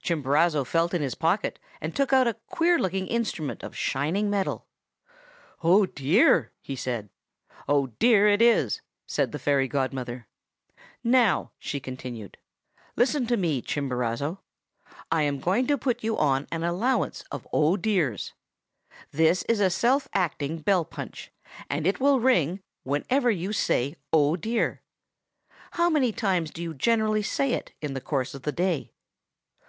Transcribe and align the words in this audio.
"Chimborazo 0.00 0.62
felt 0.64 0.94
in 0.94 1.02
his 1.02 1.16
pocket, 1.16 1.58
and 1.80 1.92
took 1.96 2.12
out 2.12 2.28
a 2.28 2.34
queer 2.46 2.78
looking 2.78 3.08
instrument 3.08 3.64
of 3.64 3.76
shining 3.76 4.30
metal. 4.30 4.68
'Oh, 5.64 5.86
dear!' 5.86 6.52
he 6.60 6.76
said. 6.76 7.08
"'"Oh, 7.68 7.88
dear!" 7.98 8.28
it 8.28 8.40
is!' 8.40 8.80
said 9.08 9.32
the 9.32 9.40
fairy 9.40 9.66
godmother. 9.66 10.28
'Now,' 11.02 11.50
she 11.58 11.80
continued, 11.80 12.36
'listen 12.94 13.26
to 13.26 13.36
me, 13.36 13.60
Chimborazo! 13.60 14.38
I 15.10 15.22
am 15.22 15.40
going 15.40 15.66
to 15.66 15.76
put 15.76 16.04
you 16.04 16.16
on 16.16 16.46
an 16.52 16.62
allowance 16.62 17.24
of 17.32 17.48
"Oh, 17.52 17.76
dears." 17.76 18.34
This 19.10 19.42
is 19.48 19.58
a 19.58 19.68
self 19.68 20.06
acting 20.14 20.58
bell 20.60 20.84
punch, 20.84 21.32
and 21.68 21.88
it 21.88 21.98
will 21.98 22.20
ring 22.20 22.62
whenever 22.84 23.32
you 23.32 23.52
say 23.52 23.96
"Oh, 24.12 24.36
dear!" 24.36 24.80
How 25.72 25.90
many 25.90 26.12
times 26.12 26.52
do 26.52 26.62
you 26.62 26.72
generally 26.72 27.24
say 27.24 27.52
it 27.54 27.72
in 27.82 27.94
the 27.94 28.00
course 28.00 28.32
of 28.32 28.42
the 28.42 28.52
day? 28.52 28.92